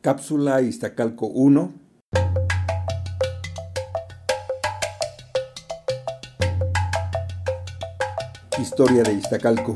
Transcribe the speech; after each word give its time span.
Cápsula 0.00 0.60
Iztacalco 0.60 1.26
1. 1.26 1.72
Historia 8.60 9.02
de 9.02 9.14
Iztacalco. 9.14 9.74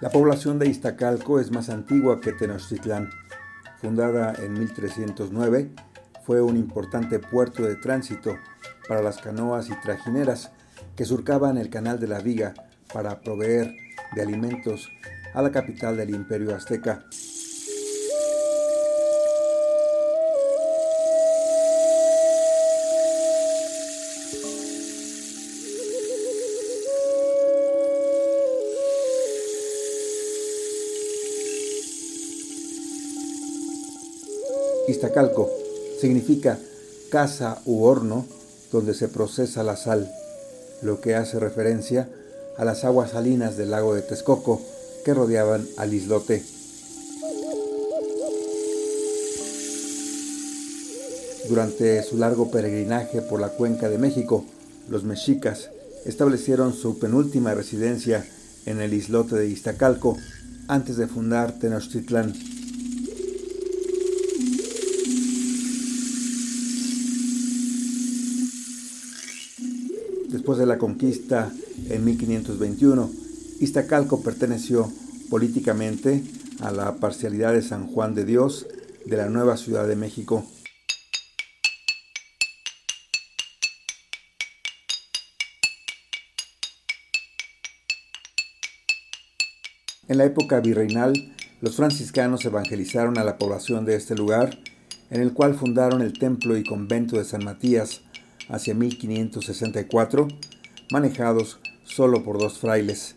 La 0.00 0.10
población 0.10 0.58
de 0.58 0.68
Iztacalco 0.68 1.38
es 1.38 1.52
más 1.52 1.68
antigua 1.68 2.20
que 2.20 2.32
Tenochtitlán. 2.32 3.08
Fundada 3.80 4.34
en 4.34 4.54
1309, 4.54 5.70
fue 6.26 6.42
un 6.42 6.56
importante 6.56 7.20
puerto 7.20 7.62
de 7.62 7.76
tránsito 7.76 8.36
para 8.90 9.02
las 9.02 9.18
canoas 9.18 9.70
y 9.70 9.80
trajineras 9.80 10.50
que 10.96 11.04
surcaban 11.04 11.58
el 11.58 11.70
canal 11.70 12.00
de 12.00 12.08
la 12.08 12.18
Viga 12.18 12.54
para 12.92 13.20
proveer 13.20 13.72
de 14.16 14.20
alimentos 14.20 14.88
a 15.32 15.42
la 15.42 15.52
capital 15.52 15.96
del 15.96 16.10
imperio 16.10 16.56
azteca. 16.56 17.04
Iztacalco 34.88 35.48
significa 36.00 36.58
casa 37.08 37.62
u 37.66 37.84
horno 37.84 38.39
donde 38.72 38.94
se 38.94 39.08
procesa 39.08 39.62
la 39.62 39.76
sal, 39.76 40.10
lo 40.82 41.00
que 41.00 41.14
hace 41.14 41.38
referencia 41.38 42.08
a 42.56 42.64
las 42.64 42.84
aguas 42.84 43.12
salinas 43.12 43.56
del 43.56 43.70
lago 43.70 43.94
de 43.94 44.02
Texcoco 44.02 44.60
que 45.04 45.14
rodeaban 45.14 45.66
al 45.76 45.94
islote. 45.94 46.42
Durante 51.48 52.02
su 52.04 52.16
largo 52.16 52.50
peregrinaje 52.50 53.22
por 53.22 53.40
la 53.40 53.48
cuenca 53.48 53.88
de 53.88 53.98
México, 53.98 54.44
los 54.88 55.04
mexicas 55.04 55.70
establecieron 56.04 56.72
su 56.72 56.98
penúltima 56.98 57.54
residencia 57.54 58.24
en 58.66 58.80
el 58.80 58.94
islote 58.94 59.36
de 59.36 59.48
Iztacalco 59.48 60.16
antes 60.68 60.96
de 60.96 61.08
fundar 61.08 61.58
Tenochtitlán. 61.58 62.59
Después 70.50 70.66
de 70.66 70.74
la 70.74 70.78
conquista 70.78 71.52
en 71.90 72.04
1521, 72.04 73.08
Iztacalco 73.60 74.20
perteneció 74.20 74.90
políticamente 75.28 76.24
a 76.58 76.72
la 76.72 76.96
parcialidad 76.96 77.52
de 77.52 77.62
San 77.62 77.86
Juan 77.86 78.16
de 78.16 78.24
Dios 78.24 78.66
de 79.06 79.16
la 79.16 79.28
nueva 79.28 79.56
Ciudad 79.56 79.86
de 79.86 79.94
México. 79.94 80.44
En 90.08 90.18
la 90.18 90.24
época 90.24 90.58
virreinal, 90.58 91.12
los 91.60 91.76
franciscanos 91.76 92.44
evangelizaron 92.44 93.18
a 93.18 93.22
la 93.24 93.38
población 93.38 93.84
de 93.84 93.94
este 93.94 94.16
lugar, 94.16 94.58
en 95.10 95.20
el 95.20 95.32
cual 95.32 95.54
fundaron 95.54 96.02
el 96.02 96.18
templo 96.18 96.56
y 96.56 96.64
convento 96.64 97.18
de 97.18 97.24
San 97.24 97.44
Matías, 97.44 98.02
hacia 98.50 98.74
1564, 98.74 100.28
manejados 100.90 101.60
solo 101.84 102.22
por 102.22 102.38
dos 102.38 102.58
frailes. 102.58 103.16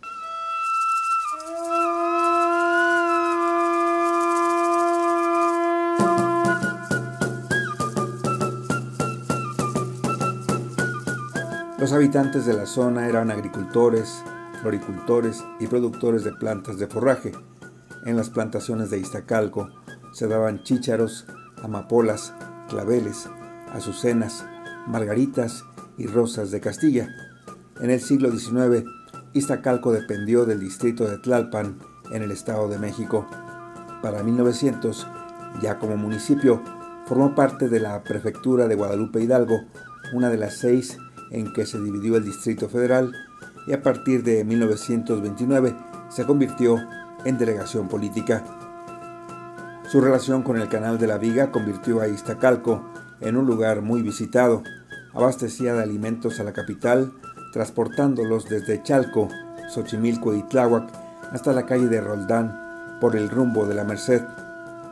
Los 11.83 11.91
habitantes 11.91 12.45
de 12.45 12.53
la 12.53 12.65
zona 12.65 13.09
eran 13.09 13.29
agricultores, 13.29 14.23
floricultores 14.61 15.43
y 15.59 15.67
productores 15.67 16.23
de 16.23 16.31
plantas 16.31 16.79
de 16.79 16.87
forraje. 16.87 17.33
En 18.05 18.15
las 18.15 18.29
plantaciones 18.29 18.89
de 18.89 18.99
Iztacalco 18.99 19.69
se 20.13 20.29
daban 20.29 20.63
chícharos, 20.63 21.25
amapolas, 21.61 22.33
claveles, 22.69 23.27
azucenas, 23.73 24.45
margaritas 24.87 25.63
y 25.97 26.07
rosas 26.07 26.51
de 26.51 26.59
Castilla. 26.59 27.09
En 27.81 27.89
el 27.89 27.99
siglo 27.99 28.31
XIX, 28.31 28.85
Iztacalco 29.33 29.91
dependió 29.91 30.45
del 30.45 30.59
distrito 30.59 31.07
de 31.07 31.17
Tlalpan 31.17 31.79
en 32.11 32.21
el 32.21 32.31
Estado 32.31 32.67
de 32.67 32.77
México. 32.77 33.27
Para 34.01 34.23
1900, 34.23 35.07
ya 35.61 35.79
como 35.79 35.97
municipio, 35.97 36.61
formó 37.05 37.35
parte 37.35 37.69
de 37.69 37.79
la 37.79 38.03
prefectura 38.03 38.67
de 38.67 38.75
Guadalupe 38.75 39.21
Hidalgo, 39.21 39.61
una 40.13 40.29
de 40.29 40.37
las 40.37 40.55
seis 40.55 40.97
en 41.31 41.51
que 41.53 41.65
se 41.65 41.79
dividió 41.79 42.15
el 42.15 42.25
Distrito 42.25 42.69
Federal, 42.69 43.11
y 43.65 43.73
a 43.73 43.81
partir 43.81 44.23
de 44.23 44.43
1929 44.43 45.75
se 46.09 46.25
convirtió 46.25 46.77
en 47.25 47.37
delegación 47.37 47.87
política. 47.87 48.43
Su 49.89 50.01
relación 50.01 50.43
con 50.43 50.57
el 50.57 50.69
Canal 50.69 50.97
de 50.97 51.07
la 51.07 51.17
Viga 51.17 51.51
convirtió 51.51 52.01
a 52.01 52.07
Iztacalco 52.07 52.83
en 53.23 53.37
un 53.37 53.45
lugar 53.45 53.81
muy 53.81 54.01
visitado. 54.01 54.63
Abastecía 55.13 55.73
de 55.73 55.83
alimentos 55.83 56.39
a 56.39 56.43
la 56.43 56.53
capital, 56.53 57.13
transportándolos 57.51 58.49
desde 58.49 58.81
Chalco, 58.83 59.29
Xochimilco 59.73 60.33
y 60.35 60.43
Tláhuac 60.43 60.89
hasta 61.31 61.53
la 61.53 61.65
calle 61.65 61.87
de 61.87 62.01
Roldán 62.01 62.97
por 62.99 63.15
el 63.15 63.29
rumbo 63.29 63.65
de 63.65 63.75
la 63.75 63.83
Merced. 63.83 64.21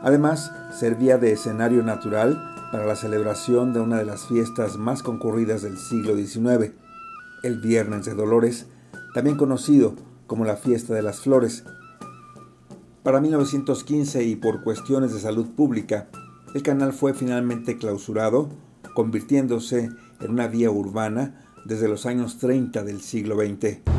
Además, 0.02 0.52
servía 0.72 1.18
de 1.18 1.32
escenario 1.32 1.82
natural 1.82 2.40
para 2.72 2.86
la 2.86 2.96
celebración 2.96 3.72
de 3.72 3.80
una 3.80 3.98
de 3.98 4.04
las 4.04 4.26
fiestas 4.26 4.76
más 4.76 5.02
concurridas 5.02 5.62
del 5.62 5.76
siglo 5.76 6.16
XIX, 6.16 6.72
el 7.42 7.60
Viernes 7.60 8.06
de 8.06 8.14
Dolores, 8.14 8.66
también 9.14 9.36
conocido 9.36 9.94
como 10.26 10.44
la 10.44 10.56
Fiesta 10.56 10.94
de 10.94 11.02
las 11.02 11.20
Flores. 11.20 11.64
Para 13.02 13.20
1915 13.20 14.24
y 14.24 14.36
por 14.36 14.62
cuestiones 14.62 15.12
de 15.12 15.20
salud 15.20 15.48
pública, 15.54 16.08
el 16.54 16.62
canal 16.62 16.92
fue 16.92 17.14
finalmente 17.14 17.78
clausurado, 17.78 18.48
convirtiéndose 18.94 19.90
en 20.20 20.30
una 20.30 20.48
vía 20.48 20.70
urbana 20.70 21.46
desde 21.64 21.88
los 21.88 22.06
años 22.06 22.38
30 22.38 22.82
del 22.84 23.00
siglo 23.00 23.36
XX. 23.36 23.91